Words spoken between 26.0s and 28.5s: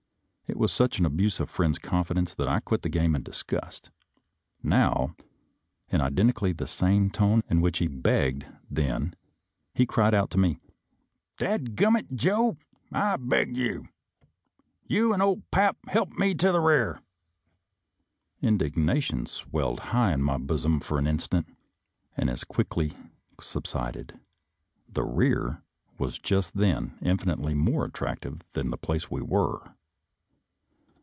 just then infinitely more attractive